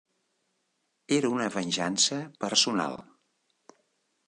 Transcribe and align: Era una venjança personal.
Era 1.17 1.31
una 1.33 1.51
venjança 1.57 2.19
personal. 2.47 2.99